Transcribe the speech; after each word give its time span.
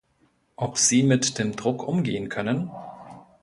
Ob 0.55 0.79
sie 0.79 1.03
mit 1.03 1.37
dem 1.37 1.55
Druck 1.55 1.87
umgehen 1.87 2.27
können? 2.29 2.71